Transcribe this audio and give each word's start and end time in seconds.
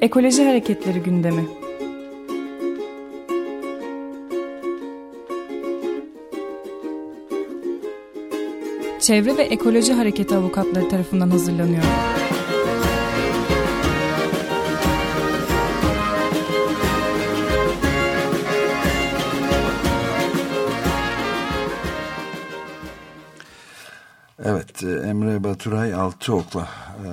Ekoloji 0.00 0.44
Hareketleri 0.44 1.00
gündemi. 1.00 1.44
Çevre 9.00 9.36
ve 9.36 9.42
Ekoloji 9.42 9.92
Hareketi 9.92 10.34
avukatları 10.36 10.88
tarafından 10.88 11.30
hazırlanıyor. 11.30 11.82
Evet, 24.84 25.04
Emre 25.06 25.44
Baturay 25.44 25.94
Altıok'la 25.94 26.68
e, 27.04 27.08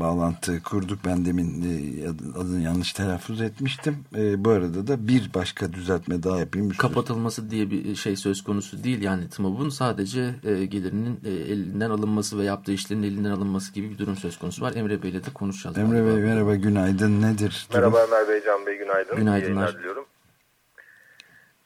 bağlantı 0.00 0.62
kurduk. 0.62 0.98
Ben 1.04 1.24
demin 1.24 1.62
e, 1.62 2.08
adını 2.38 2.60
yanlış 2.60 2.92
telaffuz 2.92 3.40
etmiştim. 3.40 3.96
E, 4.16 4.44
bu 4.44 4.50
arada 4.50 4.86
da 4.86 5.08
bir 5.08 5.30
başka 5.34 5.72
düzeltme 5.72 6.22
daha 6.22 6.38
yapayım. 6.38 6.70
Kapatılması 6.70 7.50
diye 7.50 7.70
bir 7.70 7.94
şey 7.96 8.16
söz 8.16 8.44
konusu 8.44 8.84
değil. 8.84 9.02
Yani 9.02 9.28
TMOB'un 9.28 9.68
sadece 9.68 10.34
e, 10.44 10.64
gelirinin 10.64 11.20
e, 11.24 11.30
elinden 11.30 11.90
alınması 11.90 12.38
ve 12.38 12.44
yaptığı 12.44 12.72
işlerin 12.72 13.02
elinden 13.02 13.30
alınması 13.30 13.72
gibi 13.72 13.90
bir 13.90 13.98
durum 13.98 14.16
söz 14.16 14.38
konusu 14.38 14.62
var. 14.62 14.72
Emre 14.76 15.02
Bey'le 15.02 15.24
de 15.24 15.32
konuşacağız. 15.34 15.78
Emre 15.78 16.06
Bey 16.06 16.22
merhaba, 16.22 16.54
günaydın. 16.54 17.22
Nedir? 17.22 17.66
Merhaba 17.74 18.04
Ömer 18.08 18.28
Bey, 18.28 18.42
Can 18.44 18.66
Bey, 18.66 18.78
günaydın. 18.78 19.16
Günaydınlar. 19.16 19.78
diliyorum. 19.78 20.04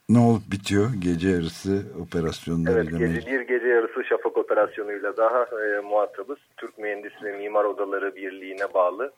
Ne 0.09 0.19
olup 0.19 0.43
bitiyor 0.53 0.91
gece 0.99 1.29
yarısı 1.29 1.83
operasyonları? 2.03 2.75
Evet, 2.75 2.91
gece, 2.99 3.31
bir 3.31 3.41
gece 3.41 3.67
yarısı 3.67 4.05
şafak 4.05 4.39
operasyonuyla 4.39 5.17
daha 5.17 5.43
e, 5.43 5.81
muhatabız. 5.81 6.39
Türk 6.57 6.79
Mühendis 6.79 7.13
ve 7.23 7.39
Mimar 7.39 7.65
Odaları 7.65 8.17
Birliği'ne 8.17 8.75
bağlı 8.75 9.13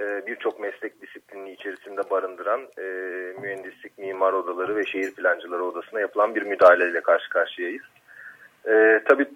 e, 0.00 0.26
birçok 0.26 0.60
meslek 0.60 1.02
disiplinini 1.02 1.52
içerisinde 1.52 2.10
barındıran 2.10 2.60
e, 2.78 2.82
mühendislik, 3.40 3.98
mimar 3.98 4.32
odaları 4.32 4.76
ve 4.76 4.86
şehir 4.86 5.14
plancıları 5.14 5.64
odasına 5.64 6.00
yapılan 6.00 6.34
bir 6.34 6.42
müdahaleyle 6.42 7.00
karşı 7.00 7.30
karşıyayız. 7.30 7.84
E, 8.68 9.02
tabii 9.04 9.26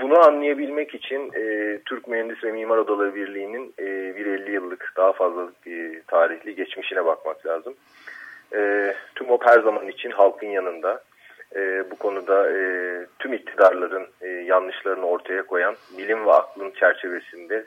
bunu 0.00 0.18
anlayabilmek 0.26 0.94
için 0.94 1.30
e, 1.34 1.78
Türk 1.84 2.08
Mühendis 2.08 2.44
ve 2.44 2.52
Mimar 2.52 2.76
Odaları 2.76 3.14
Birliği'nin 3.14 3.74
e, 3.78 4.16
bir 4.16 4.26
50 4.26 4.52
yıllık 4.52 4.92
daha 4.96 5.12
fazla 5.12 5.52
e, 5.66 6.02
tarihli 6.06 6.54
geçmişine 6.54 7.04
bakmak 7.04 7.46
lazım. 7.46 7.74
E, 8.54 8.94
TÜMOP 9.14 9.46
her 9.46 9.60
zaman 9.60 9.88
için 9.88 10.10
halkın 10.10 10.46
yanında. 10.46 11.02
E, 11.56 11.90
bu 11.90 11.96
konuda 11.96 12.50
e, 12.50 12.60
tüm 13.18 13.32
iktidarların 13.32 14.06
e, 14.20 14.28
yanlışlarını 14.28 15.06
ortaya 15.06 15.46
koyan 15.46 15.76
bilim 15.98 16.26
ve 16.26 16.32
aklın 16.32 16.70
çerçevesinde 16.70 17.66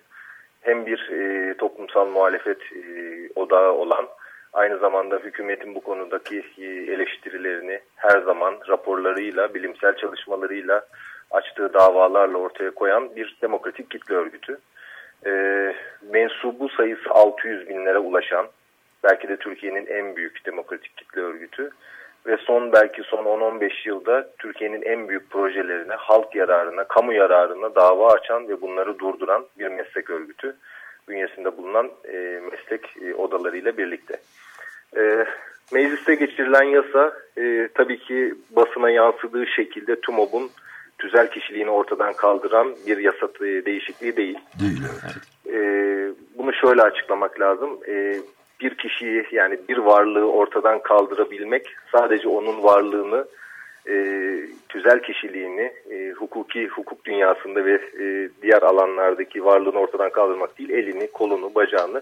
hem 0.62 0.86
bir 0.86 1.10
e, 1.12 1.54
toplumsal 1.58 2.08
muhalefet 2.08 2.62
e, 2.62 3.30
odağı 3.36 3.72
olan 3.72 4.08
aynı 4.54 4.78
zamanda 4.78 5.18
hükümetin 5.18 5.76
bu 5.76 5.82
konudaki 5.82 6.44
e, 6.58 6.66
eleştirilerini 6.66 7.80
her 7.96 8.22
zaman 8.22 8.56
raporlarıyla, 8.68 9.54
bilimsel 9.54 9.98
çalışmalarıyla 9.98 10.86
açtığı 11.32 11.74
davalarla 11.74 12.38
ortaya 12.38 12.72
koyan 12.72 13.16
bir 13.16 13.38
demokratik 13.42 13.92
kitle 13.92 14.16
örgütü. 14.16 14.58
E, 15.26 15.32
mensubu 16.12 16.70
sayısı 16.70 17.10
600 17.10 17.70
binlere 17.70 17.98
ulaşan 17.98 18.48
belki 19.10 19.28
de 19.28 19.38
Türkiye'nin 19.38 19.86
en 19.86 20.16
büyük 20.16 20.46
demokratik 20.46 20.98
kitle 20.98 21.22
örgütü 21.22 21.72
ve 22.28 22.38
son 22.38 22.72
belki 22.72 23.04
son 23.04 23.26
10-15 23.26 23.88
yılda 23.88 24.28
Türkiye'nin 24.38 24.82
en 24.82 25.08
büyük 25.10 25.30
projelerine, 25.30 25.94
halk 25.94 26.36
yararına, 26.36 26.84
kamu 26.84 27.14
yararına 27.14 27.76
dava 27.76 28.12
açan 28.12 28.50
ve 28.50 28.62
bunları 28.62 29.00
durduran 29.00 29.46
bir 29.60 29.68
meslek 29.68 30.10
örgütü 30.10 30.56
bünyesinde 31.08 31.58
bulunan 31.58 31.92
e, 32.14 32.42
meslek 32.52 32.98
e, 33.02 33.14
odalarıyla 33.14 33.78
birlikte. 33.78 34.18
E, 34.98 35.26
mecliste 35.74 36.16
geçirilen 36.16 36.64
yasa 36.64 37.14
e, 37.38 37.70
tabii 37.74 38.00
ki 38.00 38.36
basına 38.50 38.90
yansıdığı 38.90 39.48
şekilde 39.48 40.02
TÜMOB'un 40.02 40.50
tüzel 40.98 41.32
kişiliğini 41.32 41.70
ortadan 41.70 42.14
kaldıran 42.14 42.76
bir 42.88 42.98
yasa 42.98 43.26
e, 43.42 43.66
değişikliği 43.66 44.18
değil. 44.18 44.40
Değil 44.60 44.82
evet. 45.04 45.56
E, 45.56 45.60
bunu 46.38 46.54
şöyle 46.54 46.82
açıklamak 46.82 47.40
lazım. 47.40 47.80
E, 47.88 48.16
bir 48.62 48.76
kişiyi 48.76 49.26
yani 49.32 49.60
bir 49.70 49.78
varlığı 49.78 50.32
ortadan 50.32 50.82
kaldırabilmek 50.82 51.76
sadece 51.92 52.28
onun 52.28 52.64
varlığını 52.64 53.26
e, 53.90 53.96
tüzel 54.70 55.02
kişiliğini 55.02 55.74
e, 55.92 56.12
hukuki 56.12 56.68
hukuk 56.68 57.06
dünyasında 57.06 57.66
ve 57.66 57.74
e, 57.74 58.30
diğer 58.42 58.62
alanlardaki 58.62 59.46
varlığını 59.46 59.80
ortadan 59.80 60.10
kaldırmak 60.10 60.60
değil 60.60 60.70
elini 60.70 61.12
kolunu 61.12 61.56
bacağını 61.56 62.02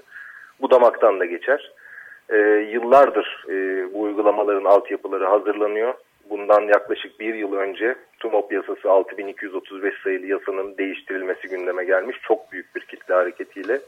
budamaktan 0.61 1.19
da 1.19 1.25
geçer. 1.25 1.71
E, 2.29 2.37
yıllardır 2.71 3.45
e, 3.49 3.53
bu 3.93 4.01
uygulamaların 4.01 4.65
altyapıları 4.65 5.25
hazırlanıyor. 5.25 5.93
Bundan 6.29 6.61
yaklaşık 6.61 7.19
bir 7.19 7.35
yıl 7.35 7.53
önce 7.53 7.95
TUMOP 8.19 8.53
yasası 8.53 8.91
6235 8.91 9.93
sayılı 10.03 10.25
yasanın 10.25 10.77
değiştirilmesi 10.77 11.47
gündeme 11.47 11.85
gelmiş. 11.85 12.17
Çok 12.27 12.51
büyük 12.51 12.75
bir 12.75 12.81
kitle 12.81 13.13
hareketiyle 13.13 13.79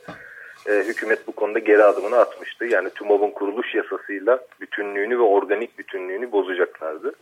e, 0.67 0.71
hükümet 0.87 1.27
bu 1.27 1.31
konuda 1.31 1.59
geri 1.59 1.83
adımını 1.83 2.17
atmıştı. 2.17 2.65
Yani 2.65 2.89
TÜMOV'un 2.89 3.31
kuruluş 3.31 3.75
yasasıyla 3.75 4.39
bütünlüğünü 4.61 5.19
ve 5.19 5.23
organik 5.23 5.79
bütünlüğünü 5.79 6.31
bozacaklardı. 6.31 7.13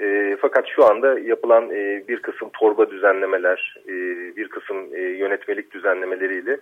E, 0.00 0.36
fakat 0.40 0.66
şu 0.68 0.84
anda 0.84 1.18
yapılan 1.18 1.70
e, 1.70 2.04
bir 2.08 2.22
kısım 2.22 2.50
torba 2.52 2.90
düzenlemeler, 2.90 3.76
e, 3.86 3.92
bir 4.36 4.48
kısım 4.48 4.94
e, 4.94 5.00
yönetmelik 5.00 5.70
düzenlemeleriyle 5.70 6.60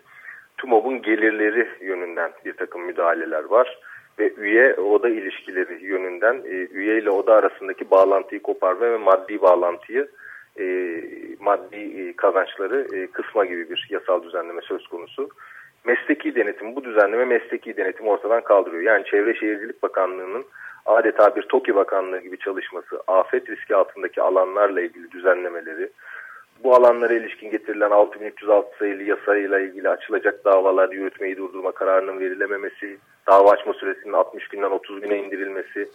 TÜMOV'un 0.58 1.02
gelirleri 1.02 1.68
yönünden 1.80 2.30
bir 2.44 2.52
takım 2.52 2.82
müdahaleler 2.82 3.44
var. 3.44 3.78
Ve 4.18 4.32
üye 4.34 4.74
oda 4.74 5.08
ilişkileri 5.08 5.84
yönünden 5.84 6.34
e, 6.34 6.68
üye 6.72 6.98
ile 6.98 7.10
oda 7.10 7.34
arasındaki 7.34 7.90
bağlantıyı 7.90 8.42
koparma 8.42 8.80
ve 8.80 8.96
maddi 8.96 9.42
bağlantıyı 9.42 10.08
e, 10.60 10.64
maddi 11.40 11.76
e, 11.76 12.16
kazançları 12.16 12.86
e, 12.96 13.06
kısma 13.06 13.44
gibi 13.44 13.70
bir 13.70 13.86
yasal 13.90 14.22
düzenleme 14.22 14.60
söz 14.60 14.86
konusu 14.86 15.28
mesleki 15.84 16.34
denetim, 16.34 16.76
bu 16.76 16.84
düzenleme 16.84 17.24
mesleki 17.24 17.76
denetim 17.76 18.08
ortadan 18.08 18.40
kaldırıyor. 18.40 18.82
Yani 18.82 19.04
Çevre 19.04 19.34
Şehircilik 19.34 19.82
Bakanlığı'nın 19.82 20.44
adeta 20.86 21.36
bir 21.36 21.42
TOKİ 21.42 21.74
Bakanlığı 21.74 22.20
gibi 22.20 22.38
çalışması, 22.38 23.02
afet 23.06 23.50
riski 23.50 23.76
altındaki 23.76 24.22
alanlarla 24.22 24.80
ilgili 24.80 25.10
düzenlemeleri, 25.10 25.90
bu 26.64 26.74
alanlara 26.74 27.14
ilişkin 27.14 27.50
getirilen 27.50 27.90
6306 27.90 28.78
sayılı 28.78 29.02
yasayla 29.02 29.60
ilgili 29.60 29.88
açılacak 29.88 30.44
davalar 30.44 30.88
yürütmeyi 30.88 31.36
durdurma 31.36 31.72
kararının 31.72 32.20
verilememesi, 32.20 32.98
dava 33.26 33.50
açma 33.50 33.72
süresinin 33.72 34.12
60 34.12 34.48
günden 34.48 34.70
30 34.70 35.00
güne 35.00 35.18
indirilmesi 35.18 35.88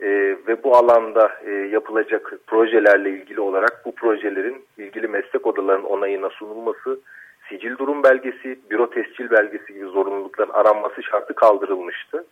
e, 0.00 0.08
ve 0.48 0.62
bu 0.64 0.76
alanda 0.76 1.32
e, 1.46 1.50
yapılacak 1.50 2.32
projelerle 2.46 3.10
ilgili 3.10 3.40
olarak 3.40 3.82
bu 3.84 3.94
projelerin 3.94 4.64
ilgili 4.78 5.08
meslek 5.08 5.46
odalarının 5.46 5.84
onayına 5.84 6.30
sunulması 6.30 7.00
sicil 7.50 7.78
durum 7.78 8.02
belgesi, 8.02 8.58
büro 8.70 8.90
tescil 8.90 9.30
belgesi 9.30 9.74
gibi 9.74 9.86
zorunlulukların 9.86 10.52
aranması 10.52 11.02
şartı 11.02 11.34
kaldırılmıştı. 11.34 12.24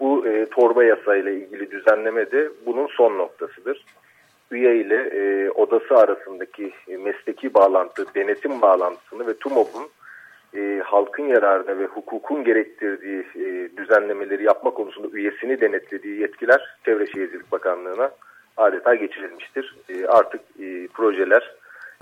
Bu 0.00 0.26
e, 0.26 0.46
torba 0.46 0.84
yasayla 0.84 1.30
ilgili 1.30 1.70
düzenleme 1.70 2.30
de 2.30 2.50
bunun 2.66 2.86
son 2.86 3.18
noktasıdır. 3.18 3.84
Üye 4.50 4.76
ile 4.76 4.96
e, 4.96 5.50
odası 5.50 5.96
arasındaki 5.96 6.72
e, 6.88 6.96
mesleki 6.96 7.54
bağlantı, 7.54 8.14
denetim 8.14 8.62
bağlantısını 8.62 9.26
ve 9.26 9.34
TUMOP'un 9.34 9.88
e, 10.56 10.82
halkın 10.84 11.24
yararına 11.24 11.78
ve 11.78 11.86
hukukun 11.86 12.44
gerektirdiği 12.44 13.26
e, 13.36 13.76
düzenlemeleri 13.76 14.44
yapma 14.44 14.70
konusunda 14.70 15.08
üyesini 15.16 15.60
denetlediği 15.60 16.20
yetkiler 16.20 16.76
Çevre 16.84 17.06
Şehircilik 17.06 17.52
Bakanlığı'na 17.52 18.10
adeta 18.56 18.94
geçirilmiştir. 18.94 19.76
E, 19.88 20.06
artık 20.06 20.40
e, 20.60 20.86
projeler 20.86 21.54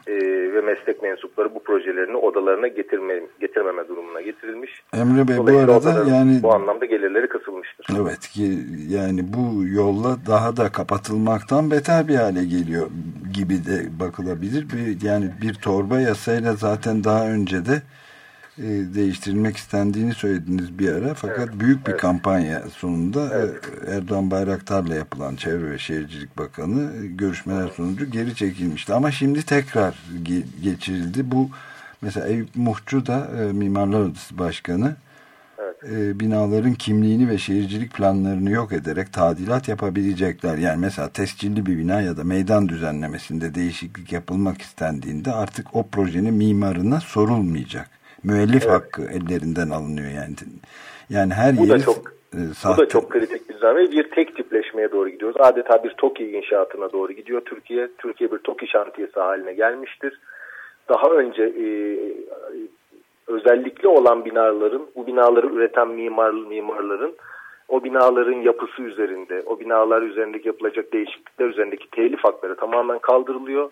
e, 0.06 0.12
ve 0.52 0.60
meslek 0.60 1.02
mensupları 1.02 1.54
bu 1.54 1.62
projelerini 1.62 2.16
odalarına 2.16 2.68
getirme, 2.68 3.20
getirmeme 3.40 3.88
durumuna 3.88 4.20
getirilmiş. 4.20 4.82
Emre 4.94 5.28
Bey 5.28 5.38
bu 5.38 5.58
arada 5.58 6.10
yani 6.10 6.42
bu 6.42 6.54
anlamda 6.54 6.84
gelirleri 6.84 7.28
kısılmıştır. 7.28 7.86
Evet 8.02 8.20
ki 8.20 8.58
yani 8.88 9.20
bu 9.24 9.64
yolla 9.64 10.16
daha 10.26 10.56
da 10.56 10.72
kapatılmaktan 10.72 11.70
beter 11.70 12.08
bir 12.08 12.14
hale 12.14 12.44
geliyor 12.44 12.86
gibi 13.34 13.54
de 13.54 14.00
bakılabilir. 14.00 14.66
Bir, 14.70 15.06
yani 15.06 15.30
bir 15.42 15.54
torba 15.54 16.00
yasayla 16.00 16.52
zaten 16.52 17.04
daha 17.04 17.28
önce 17.28 17.66
de 17.66 17.82
e, 18.58 18.94
değiştirilmek 18.94 19.56
istendiğini 19.56 20.14
söylediniz 20.14 20.78
bir 20.78 20.92
ara. 20.92 21.14
Fakat 21.14 21.48
evet, 21.48 21.60
büyük 21.60 21.86
bir 21.86 21.90
evet. 21.90 22.00
kampanya 22.00 22.62
sonunda 22.76 23.24
e, 23.24 23.38
evet. 23.38 23.64
Erdoğan 23.88 24.30
Bayraktar'la 24.30 24.94
yapılan 24.94 25.36
Çevre 25.36 25.70
ve 25.70 25.78
Şehircilik 25.78 26.38
Bakanı 26.38 27.04
e, 27.04 27.06
görüşmeler 27.06 27.62
evet. 27.62 27.72
sonucu 27.74 28.10
geri 28.10 28.34
çekilmişti. 28.34 28.94
Ama 28.94 29.10
şimdi 29.10 29.42
tekrar 29.42 29.94
ge 30.22 30.42
geçirildi. 30.62 31.30
Bu 31.30 31.50
mesela 32.02 32.28
Eyüp 32.28 32.56
Muhçu 32.56 33.06
da 33.06 33.28
e, 33.40 33.52
Mimarlar 33.52 34.00
Odası 34.00 34.38
Başkanı 34.38 34.96
evet. 35.58 35.92
e, 35.92 36.20
binaların 36.20 36.74
kimliğini 36.74 37.28
ve 37.28 37.38
şehircilik 37.38 37.94
planlarını 37.94 38.50
yok 38.50 38.72
ederek 38.72 39.12
tadilat 39.12 39.68
yapabilecekler. 39.68 40.58
Yani 40.58 40.80
mesela 40.80 41.08
tescilli 41.08 41.66
bir 41.66 41.78
bina 41.78 42.00
ya 42.00 42.16
da 42.16 42.24
meydan 42.24 42.68
düzenlemesinde 42.68 43.54
değişiklik 43.54 44.12
yapılmak 44.12 44.62
istendiğinde 44.62 45.32
artık 45.32 45.76
o 45.76 45.86
projenin 45.86 46.34
mimarına 46.34 47.00
sorulmayacak 47.00 48.01
müellif 48.24 48.62
evet. 48.62 48.72
hakkı 48.72 49.02
ellerinden 49.02 49.70
alınıyor 49.70 50.10
yani. 50.10 50.34
Yani 51.10 51.34
her 51.34 51.56
bu 51.56 51.66
yeri 51.66 51.70
da 51.70 51.78
çok, 51.78 51.98
e, 52.34 52.38
Bu 52.68 52.76
da 52.78 52.88
çok 52.88 53.10
kritik 53.10 53.48
bir 53.48 53.54
düzenleme. 53.54 53.90
Bir 53.92 54.10
tek 54.10 54.36
tipleşmeye 54.36 54.92
doğru 54.92 55.08
gidiyoruz. 55.08 55.36
Adeta 55.40 55.84
bir 55.84 55.90
TOKİ 55.90 56.30
inşaatına 56.30 56.92
doğru 56.92 57.12
gidiyor 57.12 57.40
Türkiye. 57.40 57.88
Türkiye 57.98 58.32
bir 58.32 58.38
TOKİ 58.38 58.66
şantiyesi 58.66 59.20
haline 59.20 59.52
gelmiştir. 59.52 60.20
Daha 60.88 61.08
önce 61.10 61.42
e, 61.42 61.66
özellikle 63.26 63.88
olan 63.88 64.24
binaların, 64.24 64.86
bu 64.96 65.06
binaları 65.06 65.46
üreten 65.46 65.88
mimar, 65.88 66.30
mimarların 66.30 67.14
o 67.68 67.84
binaların 67.84 68.40
yapısı 68.40 68.82
üzerinde, 68.82 69.42
o 69.46 69.60
binalar 69.60 70.02
üzerindeki 70.02 70.48
yapılacak 70.48 70.92
değişiklikler 70.92 71.46
üzerindeki 71.46 71.90
telif 71.90 72.24
hakları 72.24 72.56
tamamen 72.56 72.98
kaldırılıyor. 72.98 73.70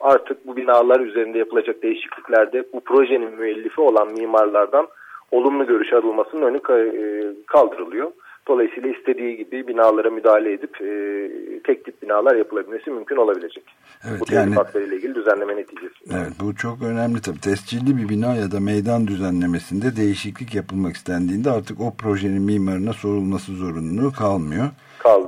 Artık 0.00 0.46
bu 0.46 0.56
binalar 0.56 1.00
üzerinde 1.00 1.38
yapılacak 1.38 1.82
değişikliklerde 1.82 2.64
bu 2.72 2.80
projenin 2.80 3.34
müellifi 3.38 3.80
olan 3.80 4.12
mimarlardan 4.12 4.88
olumlu 5.30 5.66
görüş 5.66 5.92
alınmasının 5.92 6.42
önü 6.42 6.56
e, 6.56 7.02
kaldırılıyor. 7.46 8.10
Dolayısıyla 8.48 8.88
istediği 8.90 9.36
gibi 9.36 9.68
binalara 9.68 10.10
müdahale 10.10 10.52
edip 10.52 10.80
e, 10.80 10.88
tek 11.64 11.84
tip 11.84 12.02
binalar 12.02 12.36
yapılabilmesi 12.36 12.90
mümkün 12.90 13.16
olabilecek. 13.16 13.64
Evet, 14.10 14.20
bu 14.20 14.34
yani, 14.34 14.54
ile 14.74 14.96
ilgili 14.96 15.14
düzenleme 15.14 15.56
neticesinde. 15.56 16.14
Evet 16.14 16.32
bu 16.40 16.54
çok 16.54 16.82
önemli 16.82 17.20
tabii. 17.20 17.40
Tescilli 17.40 17.96
bir 17.96 18.08
bina 18.08 18.34
ya 18.34 18.50
da 18.50 18.60
meydan 18.60 19.06
düzenlemesinde 19.06 19.96
değişiklik 19.96 20.54
yapılmak 20.54 20.96
istendiğinde 20.96 21.50
artık 21.50 21.80
o 21.80 21.94
projenin 21.98 22.42
mimarına 22.42 22.92
sorulması 22.92 23.52
zorunluluğu 23.52 24.12
kalmıyor. 24.12 24.64
Kaldırılıyor. 24.98 25.27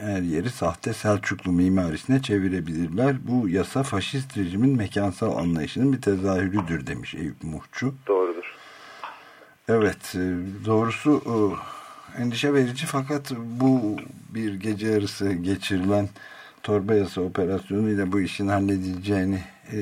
Her 0.00 0.22
yeri 0.22 0.50
sahte 0.50 0.92
Selçuklu 0.92 1.52
mimarisine 1.52 2.22
çevirebilirler. 2.22 3.16
Bu 3.28 3.48
yasa 3.48 3.82
faşist 3.82 4.38
rejimin 4.38 4.76
mekansal 4.76 5.36
anlayışının 5.36 5.92
bir 5.92 6.00
tezahürüdür 6.00 6.86
demiş 6.86 7.14
Eyüp 7.14 7.36
Muhçu. 7.42 7.94
Doğrudur. 8.06 8.54
Evet 9.68 10.14
e, 10.14 10.22
doğrusu 10.66 11.20
e, 11.26 11.34
endişe 12.22 12.54
verici 12.54 12.86
fakat 12.86 13.30
bu 13.60 13.96
bir 14.34 14.54
gece 14.54 14.88
yarısı 14.88 15.32
geçirilen 15.32 16.08
torba 16.62 16.94
yasa 16.94 17.20
operasyonuyla 17.20 18.12
bu 18.12 18.20
işin 18.20 18.48
halledileceğini 18.48 19.38
e, 19.72 19.78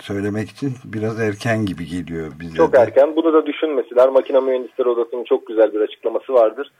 söylemek 0.00 0.50
için 0.50 0.72
biraz 0.84 1.20
erken 1.20 1.66
gibi 1.66 1.86
geliyor 1.86 2.32
bize 2.40 2.56
Çok 2.56 2.72
de. 2.72 2.78
erken. 2.78 3.16
Bunu 3.16 3.32
da 3.32 3.46
düşünmesiler. 3.46 4.08
Makine 4.08 4.40
Mühendisleri 4.40 4.88
Odası'nın 4.88 5.24
çok 5.24 5.46
güzel 5.46 5.72
bir 5.72 5.80
açıklaması 5.80 6.32
vardır. 6.32 6.72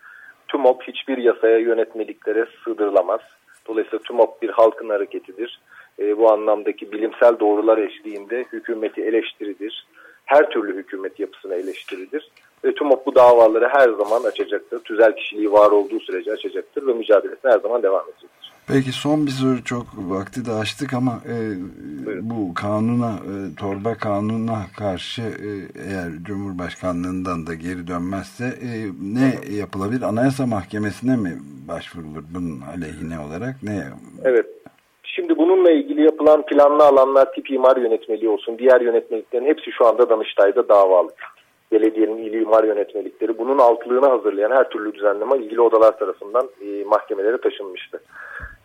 TÜMOP 0.48 0.82
hiçbir 0.82 1.18
yasaya 1.18 1.58
yönetmeliklere 1.58 2.46
sığdırılamaz. 2.64 3.20
Dolayısıyla 3.68 3.98
TÜMOP 3.98 4.42
bir 4.42 4.50
halkın 4.50 4.88
hareketidir. 4.88 5.60
E, 5.98 6.18
bu 6.18 6.32
anlamdaki 6.32 6.92
bilimsel 6.92 7.38
doğrular 7.40 7.78
eşliğinde 7.78 8.44
hükümeti 8.52 9.02
eleştiridir. 9.02 9.86
Her 10.24 10.50
türlü 10.50 10.76
hükümet 10.76 11.20
yapısına 11.20 11.54
eleştiridir. 11.54 12.30
Ve 12.64 12.74
TÜMOP 12.74 13.06
bu 13.06 13.14
davaları 13.14 13.68
her 13.68 13.88
zaman 13.88 14.24
açacaktır. 14.24 14.80
Tüzel 14.80 15.16
kişiliği 15.16 15.52
var 15.52 15.70
olduğu 15.70 16.00
sürece 16.00 16.32
açacaktır 16.32 16.86
ve 16.86 16.92
mücadelesine 16.92 17.52
her 17.52 17.58
zaman 17.58 17.82
devam 17.82 18.04
edecektir. 18.04 18.35
Peki 18.68 18.92
son 18.92 19.26
bir 19.26 19.30
soru 19.30 19.64
çok 19.64 19.86
vakti 19.96 20.46
de 20.46 20.52
açtık 20.52 20.94
ama 20.94 21.12
e, 21.12 21.34
bu 22.22 22.54
kanuna, 22.54 23.10
e, 23.10 23.32
torba 23.60 23.94
kanuna 23.94 24.58
karşı 24.78 25.22
e, 25.22 25.50
eğer 25.88 26.08
Cumhurbaşkanlığından 26.22 27.46
da 27.46 27.54
geri 27.54 27.86
dönmezse 27.86 28.44
e, 28.44 28.70
ne 29.16 29.56
yapılabilir? 29.56 30.02
Anayasa 30.02 30.46
Mahkemesi'ne 30.46 31.16
mi 31.16 31.32
başvurulur 31.68 32.24
bunun 32.34 32.60
aleyhine 32.60 33.18
olarak? 33.26 33.54
Ne? 33.62 33.82
Evet. 34.24 34.46
Şimdi 35.02 35.36
bununla 35.38 35.70
ilgili 35.70 36.02
yapılan 36.02 36.46
planlı 36.46 36.84
alanlar 36.84 37.32
tip 37.32 37.50
imar 37.50 37.76
yönetmeliği 37.76 38.28
olsun, 38.30 38.58
diğer 38.58 38.80
yönetmeliklerin 38.80 39.46
hepsi 39.46 39.72
şu 39.72 39.86
anda 39.86 40.10
Danıştay'da 40.10 40.68
davalı. 40.68 41.10
Belediyenin 41.72 42.18
il 42.18 42.32
imar 42.32 42.64
yönetmelikleri 42.64 43.38
bunun 43.38 43.58
altlığını 43.58 44.06
hazırlayan 44.06 44.50
her 44.50 44.68
türlü 44.68 44.94
düzenleme 44.94 45.38
ilgili 45.38 45.60
odalar 45.60 45.98
tarafından 45.98 46.48
e, 46.60 46.84
mahkemelere 46.84 47.38
taşınmıştı 47.40 48.00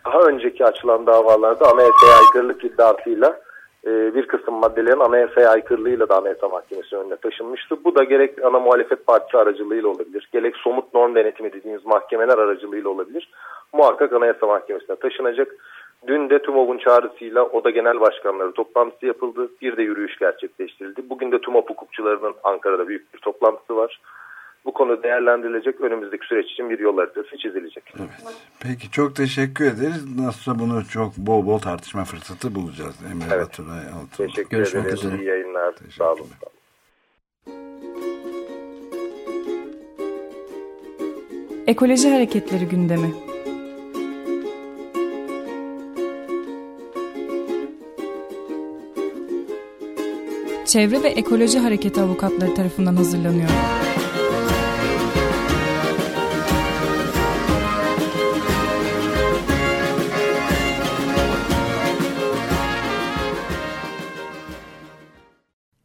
daha 0.05 0.19
önceki 0.19 0.65
açılan 0.65 1.07
davalarda 1.07 1.71
anayasaya 1.71 2.13
aykırılık 2.19 2.63
iddiasıyla 2.63 3.39
e, 3.85 4.15
bir 4.15 4.27
kısım 4.27 4.53
maddelerin 4.53 4.99
anayasaya 4.99 5.49
aykırılığıyla 5.49 6.09
da 6.09 6.17
anayasa 6.17 6.49
mahkemesi 6.49 6.97
önüne 6.97 7.15
taşınmıştı. 7.15 7.83
Bu 7.83 7.95
da 7.95 8.03
gerek 8.03 8.45
ana 8.45 8.59
muhalefet 8.59 9.07
partisi 9.07 9.37
aracılığıyla 9.37 9.89
olabilir, 9.89 10.29
gerek 10.33 10.55
somut 10.57 10.93
norm 10.93 11.15
denetimi 11.15 11.53
dediğimiz 11.53 11.85
mahkemeler 11.85 12.37
aracılığıyla 12.37 12.89
olabilir. 12.89 13.29
Muhakkak 13.73 14.13
anayasa 14.13 14.47
mahkemesine 14.47 14.95
taşınacak. 14.95 15.55
Dün 16.07 16.29
de 16.29 16.41
TÜMOV'un 16.41 16.77
çağrısıyla 16.77 17.43
oda 17.43 17.69
genel 17.69 17.99
başkanları 17.99 18.51
toplantısı 18.51 19.05
yapıldı. 19.05 19.49
Bir 19.61 19.77
de 19.77 19.81
yürüyüş 19.81 20.17
gerçekleştirildi. 20.17 21.09
Bugün 21.09 21.31
de 21.31 21.41
TÜMOV 21.41 21.61
hukukçularının 21.61 22.33
Ankara'da 22.43 22.87
büyük 22.87 23.13
bir 23.13 23.19
toplantısı 23.19 23.75
var 23.75 23.99
bu 24.65 24.73
konu 24.73 25.03
değerlendirilecek. 25.03 25.81
Önümüzdeki 25.81 26.25
süreç 26.25 26.51
için 26.51 26.69
bir 26.69 26.79
yol 26.79 26.97
haritası 26.97 27.37
çizilecek. 27.37 27.93
Evet. 27.99 28.09
Peki 28.59 28.91
çok 28.91 29.15
teşekkür 29.15 29.65
ederiz. 29.65 30.19
Nasılsa 30.19 30.59
bunu 30.59 30.85
çok 30.85 31.17
bol 31.17 31.45
bol 31.45 31.59
tartışma 31.59 32.03
fırsatı 32.03 32.55
bulacağız. 32.55 32.95
Emre 33.11 33.35
evet. 33.35 33.45
Baturay 33.45 33.79
Altun. 33.79 34.27
Teşekkür 34.27 34.57
Görüşmek 34.57 34.83
ederim. 34.83 34.97
Üzere. 34.97 35.21
İyi 35.21 35.27
yayınlar. 35.27 35.75
Sağ 35.97 36.13
olun. 36.13 36.27
Ekoloji 41.67 42.09
Hareketleri 42.09 42.65
gündemi. 42.65 43.13
Çevre 50.65 51.03
ve 51.03 51.07
Ekoloji 51.07 51.59
Hareketi 51.59 52.01
avukatları 52.01 52.53
tarafından 52.53 52.95
hazırlanıyor. 52.95 53.49